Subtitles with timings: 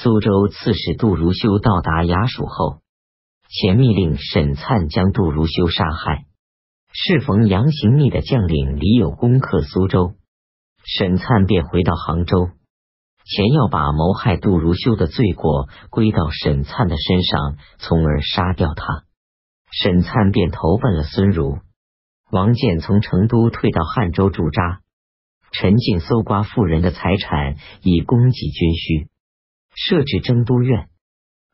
[0.00, 2.82] 苏州刺史杜如修到达衙署后，
[3.48, 6.26] 前密令沈灿将杜如修杀害。
[6.92, 10.12] 适逢杨行密的将领李有攻克苏州，
[10.84, 12.50] 沈灿便回到杭州，
[13.24, 19.02] 前要把谋害杜如修的罪过归到沈灿的身上，从而杀掉他。
[19.72, 21.58] 沈灿便投奔了孙儒。
[22.30, 24.80] 王建从成都退到汉州驻扎，
[25.50, 29.08] 陈进搜刮富人的财产以供给军需，
[29.80, 30.88] 设置征都院，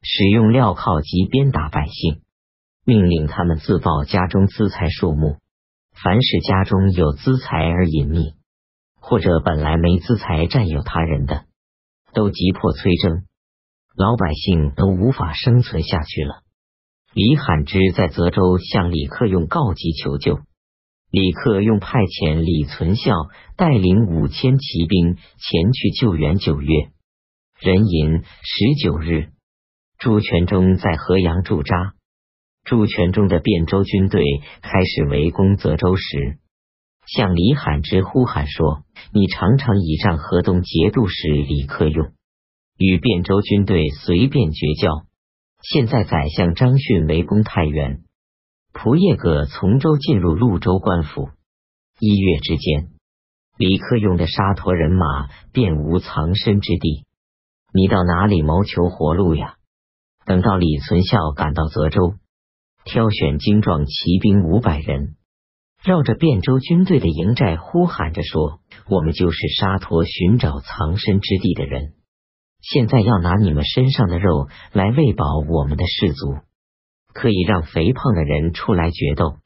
[0.00, 2.22] 使用镣铐及鞭打百姓。
[2.86, 5.36] 命令他们自报家中资财数目，
[5.92, 8.32] 凡是家中有资财而隐匿，
[8.98, 11.44] 或者本来没资财占有他人的，
[12.14, 13.24] 都急迫催征，
[13.94, 16.42] 老百姓都无法生存下去了。
[17.12, 20.40] 李罕之在泽州向李克用告急求救，
[21.10, 23.12] 李克用派遣李存孝
[23.56, 26.38] 带领五千骑兵前去救援。
[26.38, 26.88] 九月
[27.60, 29.28] 壬寅十九日，
[29.98, 31.94] 朱全忠在河阳驻扎。
[32.64, 34.22] 朱全忠的汴州军队
[34.60, 36.38] 开始围攻泽州时，
[37.06, 38.82] 向李罕之呼喊说
[39.14, 42.12] ：“你常常倚仗河东节度使李克用
[42.76, 45.06] 与汴州军队随便绝交。
[45.62, 48.02] 现在宰相张逊围攻太原，
[48.74, 51.30] 仆射葛从州进入潞州官府。
[52.00, 52.88] 一月之间，
[53.56, 57.06] 李克用的沙陀人马便无藏身之地。
[57.76, 59.56] 你到哪里谋求活路呀？
[60.24, 62.14] 等到李存孝赶到泽州。”
[62.86, 65.16] 挑选精壮骑兵五百人，
[65.82, 71.94] 绕着汴州军队的营寨呼喊着说：“我们就是沙陀寻找藏身之地的人，
[72.60, 76.40] 现在要拿你们身上的肉来喂饱我们的士卒，
[77.14, 79.38] 可以让肥胖的人出来决斗。”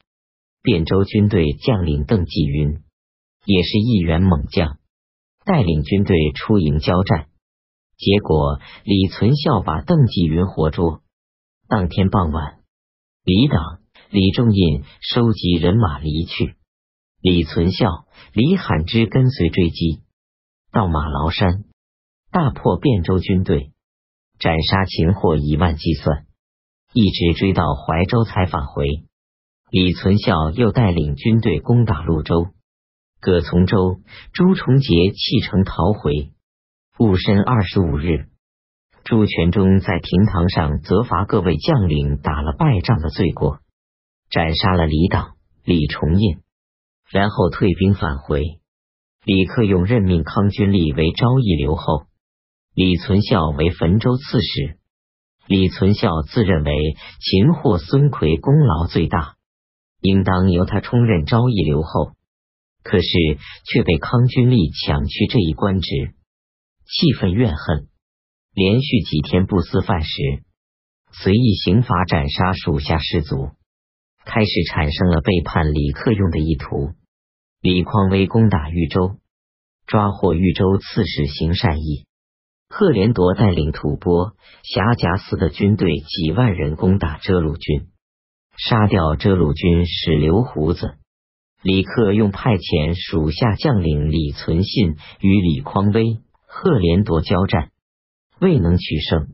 [0.64, 2.82] 汴州军队将领邓继云
[3.44, 4.78] 也是一员猛将，
[5.44, 7.28] 带领军队出营交战，
[7.98, 11.00] 结果李存孝把邓继云活捉。
[11.68, 12.60] 当天傍晚。
[13.24, 16.54] 李党、李仲印收集人马离去，
[17.20, 20.02] 李存孝、李罕之跟随追击，
[20.70, 21.64] 到马牢山，
[22.30, 23.72] 大破汴州军队，
[24.38, 26.24] 斩杀擒获以万计算，
[26.94, 28.86] 一直追到怀州才返回。
[29.70, 32.46] 李存孝又带领军队攻打潞州，
[33.20, 33.98] 葛从周、
[34.32, 36.32] 朱重杰弃城逃回。
[36.98, 38.26] 戊申二十五日。
[39.04, 43.60] 朱全忠在廷堂上责罚各位将领打了败仗的罪过，
[44.30, 46.38] 斩杀了李党、李重印，
[47.08, 48.42] 然后退兵返回。
[49.24, 52.06] 李克用任命康君立为昭义留后，
[52.74, 54.78] 李存孝为汾州刺史。
[55.46, 56.72] 李存孝自认为
[57.20, 59.36] 擒获孙奎功劳最大，
[60.00, 62.10] 应当由他充任昭义留后，
[62.82, 63.08] 可是
[63.72, 66.14] 却被康君立抢去这一官职，
[66.88, 67.88] 气愤怨恨。
[68.54, 70.08] 连续几天不思饭食，
[71.12, 73.50] 随意刑罚斩杀属下士卒，
[74.24, 76.94] 开始产生了背叛李克用的意图。
[77.60, 79.16] 李匡威攻打豫州，
[79.86, 82.06] 抓获豫州刺史邢善义。
[82.68, 87.88] 贺连铎带领吐蕃、辖贾司的军队几万人攻打遮鲁军，
[88.56, 90.96] 杀掉遮鲁军使刘胡子。
[91.62, 96.20] 李克用派遣属下将领李存信与李匡威、
[96.60, 97.70] 贺连铎交战。
[98.40, 99.28] 未能取胜，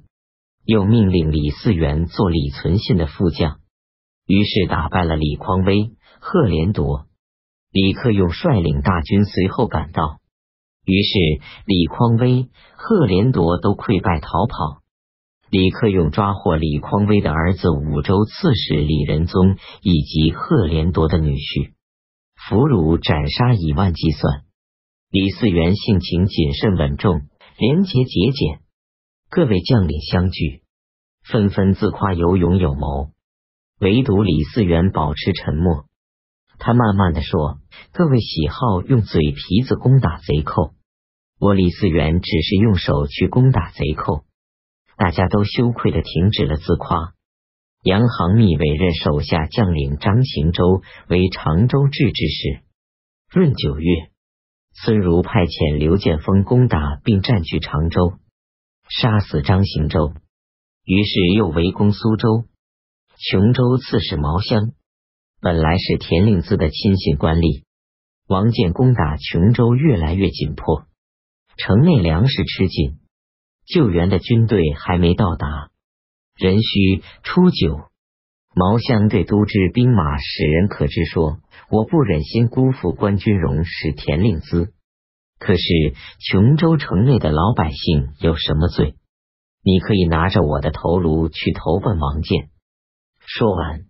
[0.67, 3.61] 又命令李嗣源做李存信的副将，
[4.27, 7.07] 于是打败了李匡威、贺连铎。
[7.71, 10.21] 李克用率领大军随后赶到，
[10.85, 11.19] 于是
[11.65, 14.83] 李匡威、贺连铎都溃败逃跑。
[15.49, 21.73] 李克用抓获李匡威的儿子武州刺史李仁宗以及贺连铎的女婿，
[22.37, 24.44] 俘虏斩杀以万计算。
[25.15, 27.21] 李嗣源性情谨慎稳重，
[27.57, 28.59] 廉洁节俭。
[29.31, 30.63] 各位将领相聚，
[31.23, 33.13] 纷纷自夸有勇有谋，
[33.79, 35.85] 唯独李嗣源保持沉默。
[36.59, 37.61] 他慢慢的说
[37.95, 40.75] ：“各位喜好用嘴皮子攻打贼寇，
[41.39, 44.25] 我李嗣源只是用手去攻打贼寇。”
[44.99, 47.15] 大家都羞愧的停止了自夸。
[47.85, 52.65] 杨行密委任手下将领张行周为常州治之使。
[53.39, 54.11] 闰九月，
[54.75, 58.19] 孙儒派遣刘建锋攻打并占据常州。
[58.89, 60.13] 杀死张行周，
[60.85, 62.45] 于是又围攻苏州、
[63.17, 63.79] 琼州。
[63.79, 64.73] 刺史毛乡
[65.41, 67.65] 本来是田令孜的亲信官吏，
[68.29, 70.85] 王建攻打琼州越来越紧迫，
[71.57, 72.99] 城内粮食吃紧，
[73.67, 75.71] 救援的军队还没到达，
[76.37, 77.89] 壬戌初九，
[78.57, 81.39] 毛乡对都知兵马使人可知说
[81.71, 84.71] ：“我不忍心辜负关军荣使田令孜。”
[85.41, 85.63] 可是
[86.31, 88.95] 琼州城内的老百姓有什么罪？
[89.65, 92.49] 你可以拿着我的头颅去投奔王建。
[93.19, 93.81] 说完，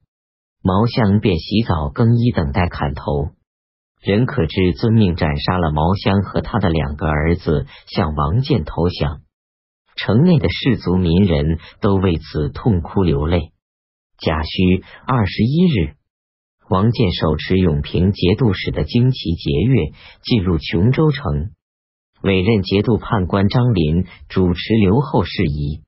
[0.62, 3.30] 毛相便洗澡更衣，等待砍头。
[4.00, 9.20] 任可知遵命斩杀了毛香和他的两个儿子，向王建投降。
[9.96, 13.53] 城内的士族民人都为此痛哭流泪。
[14.18, 15.96] 甲戌二十一日，
[16.68, 21.50] 王建手持永平节度使的旌旗节钺，进入琼州城，
[22.22, 25.82] 委任节度判官张林主持留后事宜。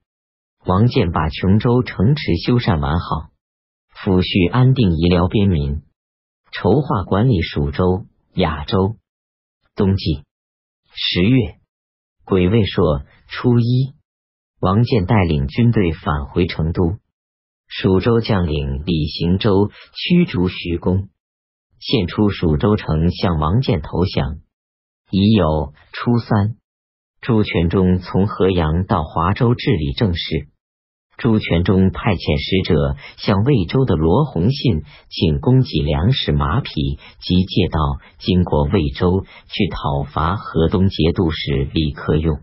[0.64, 3.30] 王建把琼州城池修缮完好，
[3.94, 5.82] 抚恤安定医疗边民，
[6.50, 8.96] 筹划管理蜀州、雅州。
[9.76, 10.24] 冬季
[10.92, 11.58] 十月
[12.24, 13.94] 癸未朔初一，
[14.58, 16.98] 王建带领军队返回成都。
[17.68, 21.08] 蜀州将领李行舟驱逐徐公，
[21.80, 24.38] 献出蜀州城向王建投降。
[25.10, 26.56] 已有初三，
[27.20, 30.48] 朱全忠从河阳到华州治理政事。
[31.16, 36.70] 朱全忠派遣使者向魏州的罗洪信请供给粮食、马匹
[37.20, 37.78] 及借道
[38.18, 42.40] 经过魏州去讨伐河东节度使李克用。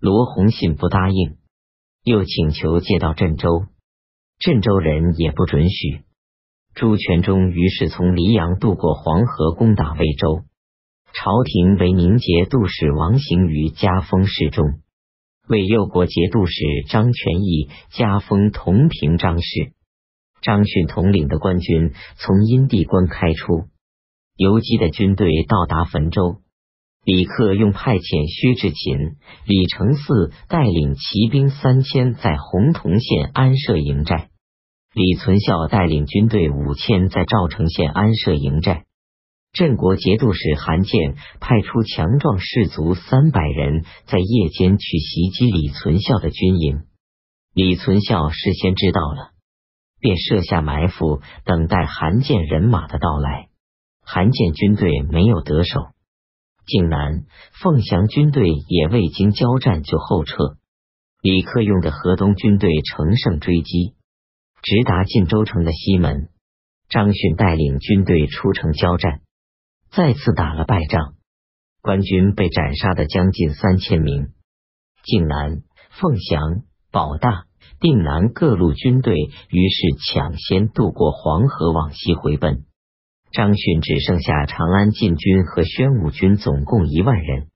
[0.00, 1.38] 罗洪信不答应，
[2.02, 3.64] 又请求借到镇州。
[4.44, 6.02] 镇州人也不准许，
[6.74, 10.42] 朱全忠于是从黎阳渡过黄河，攻打魏州。
[11.14, 14.66] 朝廷为宁节度使王行于加封侍中，
[15.48, 19.72] 为右国节度使张全义加封同平章事。
[20.42, 23.68] 张逊统领的官军从阴地关开出，
[24.36, 26.42] 游击的军队到达汾州。
[27.02, 29.16] 李克用派遣薛志勤、
[29.46, 34.28] 李承嗣带领骑兵三千在洪洞县安设营寨，
[34.94, 38.84] 李存孝带领军队五千在赵城县安设营寨。
[39.52, 46.84] 镇国节度使韩建派出强壮士卒三百人，在夜间去袭击李存孝的军营。
[47.54, 49.32] 李存孝事先知道了，
[49.98, 53.48] 便设下埋伏，等待韩建人马的到来。
[54.00, 55.88] 韩建军队没有得手。
[56.66, 57.24] 靖南、
[57.60, 60.36] 凤翔军队也未经交战就后撤，
[61.20, 63.94] 李克用的河东军队乘胜追击，
[64.64, 66.30] 直达晋州城的西门。
[66.88, 69.20] 张逊带领军队出城交战，
[69.90, 71.16] 再次打了败仗，
[71.82, 74.28] 官军被斩杀的将近三千名。
[75.02, 77.44] 靖南、凤翔、保大、
[77.78, 79.14] 定南各路军队
[79.50, 82.64] 于是抢先渡过黄河往西回奔。
[83.32, 87.48] 张逊只剩下长安禁军和宣武军，总共一万人，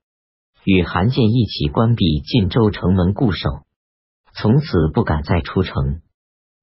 [0.64, 3.49] 与韩建一起关闭晋州城门固守，
[4.34, 6.02] 从此不敢再出城。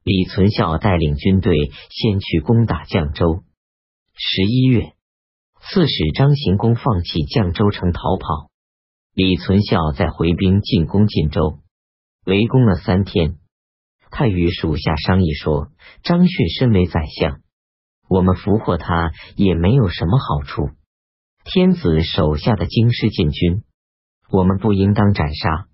[0.06, 3.44] 李存孝带领军队先去攻打绛州。
[4.14, 4.94] 十一月，
[5.60, 8.52] 刺史张行公放弃绛州城逃跑，
[9.16, 11.58] 李存孝在回兵进攻晋州，
[12.24, 13.40] 围攻了三天。
[14.12, 15.72] 他与属下商议说
[16.06, 17.42] ：“张逊身为宰相。”
[18.08, 20.70] 我们俘获他也没有什么好处。
[21.46, 23.64] 天子手下的京师禁军，
[24.30, 25.66] 我们不应当斩杀。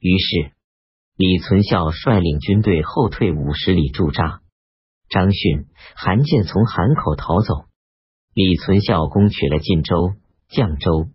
[0.00, 0.52] 于是
[1.16, 4.40] 李存孝率领军队后退五十里驻扎。
[5.08, 7.66] 张逊、韩建从韩口逃走。
[8.34, 10.14] 李存孝攻取了晋州、
[10.50, 11.10] 绛州，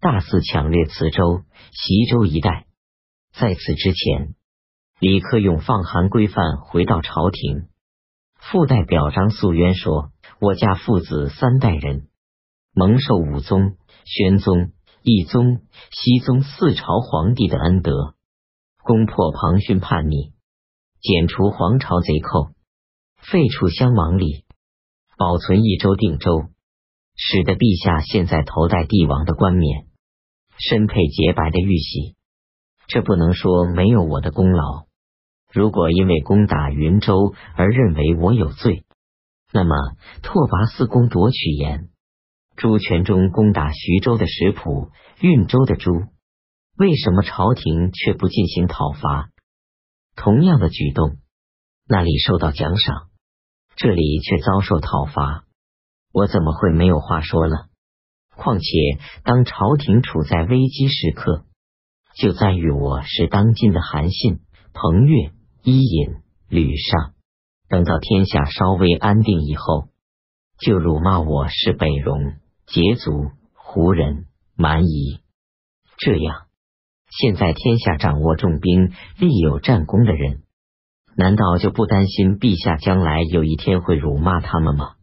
[0.00, 1.42] 大肆抢掠磁州、
[1.72, 2.66] 习州一带。
[3.36, 4.36] 在此之前，
[5.00, 7.66] 李克用放韩规范回到朝廷。
[8.38, 12.06] 附带表彰素渊说：“我家父子三代人
[12.72, 14.70] 蒙受武宗、宣宗、
[15.02, 18.13] 义宗、熹宗四朝皇帝的恩德，
[18.84, 20.34] 攻破庞勋叛逆，
[21.00, 22.50] 剪除皇朝贼寇，
[23.16, 24.44] 废除襄王礼，
[25.16, 26.48] 保存益州定州，
[27.16, 29.86] 使得陛下现在头戴帝王的冠冕，
[30.58, 32.14] 身佩洁白的玉玺。
[32.86, 34.84] 这不能说没有我的功劳。”
[35.50, 38.84] 如果因为攻打云州而认为我有罪，
[39.50, 39.74] 那么
[40.20, 41.88] 拓跋四公夺取盐，
[42.56, 45.92] 朱全忠攻打徐州的石浦、运州的朱，
[46.76, 49.30] 为什么朝廷却不进行讨伐？
[50.16, 51.18] 同样的举动，
[51.86, 53.10] 那里受到奖赏，
[53.76, 55.44] 这里却遭受讨伐，
[56.12, 57.68] 我怎么会没有话说了？
[58.36, 58.66] 况且
[59.22, 61.44] 当朝廷处在危机时刻，
[62.16, 64.40] 就赞誉我是当今的韩信、
[64.72, 65.32] 彭越。
[65.66, 66.16] 伊尹、
[66.50, 67.14] 吕尚，
[67.70, 69.88] 等到天下稍微安定以后，
[70.58, 75.20] 就辱骂我是北戎、羯族、胡人、蛮夷。
[75.96, 76.43] 这样，
[77.16, 80.42] 现在天下掌握重兵、立有战功的人，
[81.16, 84.96] 难道就不担心陛下将来有一天会辱骂他们吗？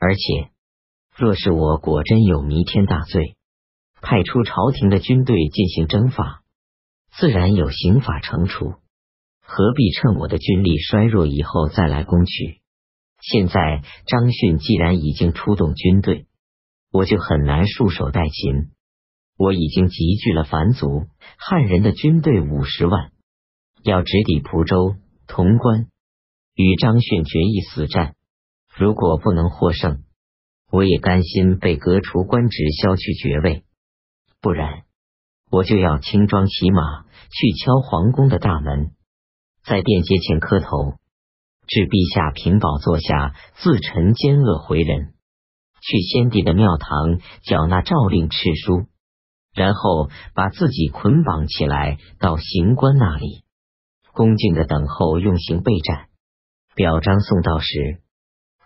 [0.00, 0.50] 而且，
[1.16, 3.36] 若是我果真有弥天大罪，
[4.00, 6.42] 派出朝廷的军队进行征伐。
[7.16, 8.74] 自然有刑法惩处，
[9.40, 12.60] 何必趁我的军力衰弱以后再来攻取？
[13.20, 16.26] 现在张逊既然已经出动军队，
[16.90, 18.72] 我就很难束手待擒。
[19.42, 21.06] 我已经集聚了凡族
[21.36, 23.10] 汉人的军队五十万，
[23.82, 24.94] 要直抵蒲州、
[25.26, 25.88] 潼关，
[26.54, 28.14] 与张逊决一死战。
[28.72, 30.04] 如果不能获胜，
[30.70, 33.64] 我也甘心被革除官职、削去爵位。
[34.40, 34.84] 不然，
[35.50, 38.92] 我就要轻装骑马去敲皇宫的大门，
[39.64, 40.68] 在殿阶前磕头。
[41.66, 45.14] 至陛下平宝座下，自陈奸恶回人，
[45.80, 48.86] 去先帝的庙堂缴纳诏令敕书，
[49.54, 53.44] 然后把自己捆绑起来到刑官那里，
[54.12, 56.06] 恭敬的等候用刑备战。
[56.74, 58.00] 表彰送到时，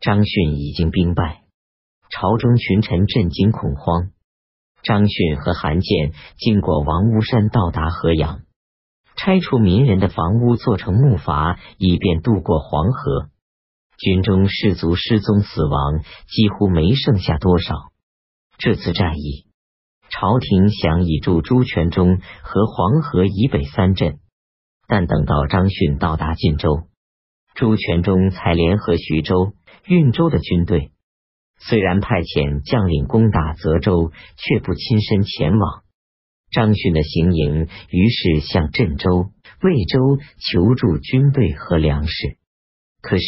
[0.01, 1.43] 张逊已经兵败，
[2.11, 4.11] 朝中群臣震惊恐慌。
[4.83, 8.43] 张逊和韩建经过王屋山，到达河阳。
[9.17, 13.31] 拆除民人的房屋，做成木筏，以便渡过黄河。
[13.99, 17.75] 军中士卒失踪死亡，几乎没剩下多少。
[18.59, 19.46] 这次战役，
[20.11, 24.19] 朝廷想以驻朱全忠和黄河以北三镇，
[24.89, 26.89] 但等到张逊到达晋州，
[27.55, 29.53] 朱全忠才联合徐州、
[29.85, 30.93] 运州的军队。
[31.59, 35.83] 虽然派遣将领攻打泽州，却不亲身前往。
[36.51, 39.31] 张逊的行营于是向镇州、
[39.63, 42.37] 魏州求助军队和粮食，
[43.03, 43.25] 可是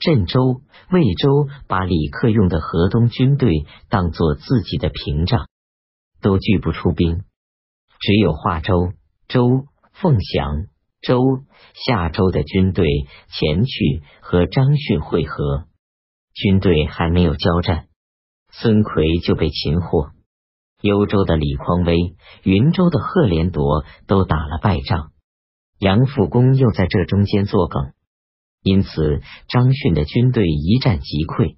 [0.00, 5.46] 镇州、魏州把李克用的河东军队当作自己的屏障，
[6.24, 7.22] 都拒不出兵。
[8.00, 8.94] 只有华州、
[9.28, 10.64] 州、凤翔、
[11.02, 11.20] 州、
[11.74, 12.86] 夏州的军队
[13.28, 15.66] 前去和张逊会合。
[16.32, 17.88] 军队还没有交战，
[18.50, 20.12] 孙奎就被擒获。
[20.80, 25.12] 幽州的李匡威、云州的贺连铎都打了败仗，
[25.78, 27.92] 杨复恭又在这中间作梗，
[28.62, 31.56] 因此张逊的军队一战即溃，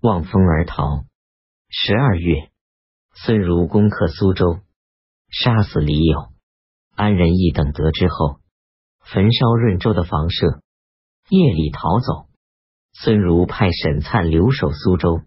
[0.00, 1.04] 望风而逃。
[1.70, 2.50] 十二月，
[3.14, 4.60] 孙儒攻克苏州，
[5.30, 6.28] 杀死李友、
[6.94, 8.40] 安仁义等，得知后
[9.00, 10.62] 焚烧润州的房舍，
[11.28, 12.28] 夜里逃走。
[12.92, 15.20] 孙儒派沈灿留守苏州。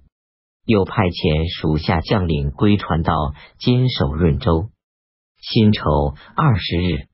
[0.67, 3.13] 又派遣属下将领归传到
[3.59, 4.71] 坚守润州。
[5.39, 5.83] 辛丑
[6.35, 7.07] 二十日，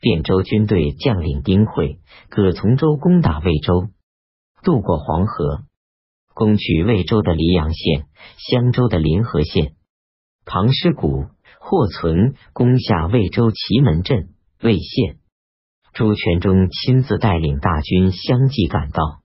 [0.00, 2.00] 汴州军队将领丁会、
[2.30, 3.90] 葛从周攻打魏州，
[4.64, 5.62] 渡过黄河，
[6.34, 9.76] 攻取魏州的黎阳县、襄州的临河县。
[10.52, 11.26] 庞师古、
[11.60, 14.30] 霍存攻下魏州祁门镇、
[14.60, 15.18] 魏县。
[15.92, 19.20] 朱全忠亲自带领大军相继赶到。